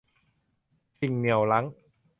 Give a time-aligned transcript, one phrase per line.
[0.99, 1.65] สิ่งเหนี่ยวรั้ง